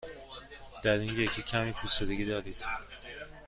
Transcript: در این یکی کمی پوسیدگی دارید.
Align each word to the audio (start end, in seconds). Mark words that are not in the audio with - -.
در 0.83 0.93
این 0.97 1.09
یکی 1.09 1.41
کمی 1.43 1.71
پوسیدگی 1.71 2.25
دارید. 2.25 2.65